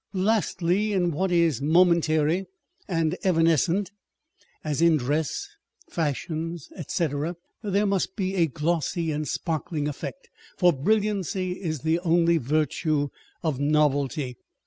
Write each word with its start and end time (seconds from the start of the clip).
Lastly, 0.13 0.93
in 0.93 1.11
what 1.11 1.31
is 1.31 1.61
mo 1.61 1.85
mentary 1.85 2.47
and 2.87 3.15
evanescent, 3.23 3.91
as 4.63 4.81
in 4.81 4.97
dress, 4.97 5.47
fashions, 5.91 6.69
&c., 6.87 7.07
there 7.61 7.85
must 7.85 8.15
be 8.15 8.33
a 8.33 8.47
glossy 8.47 9.11
and 9.11 9.27
sparkling 9.27 9.87
effect, 9.87 10.31
for 10.57 10.73
brilliancy 10.73 11.51
is 11.51 11.81
the 11.81 11.99
only 11.99 12.37
virtue 12.39 13.09
of 13.43 13.59
novelty. 13.59 14.37